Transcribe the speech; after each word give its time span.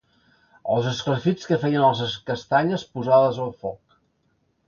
Els 0.75 0.87
esclafits 0.91 1.49
que 1.49 1.59
feien 1.65 1.85
les 1.99 2.15
castanyes 2.31 2.87
posades 2.95 3.39
al 3.47 3.55
foc. 3.61 3.97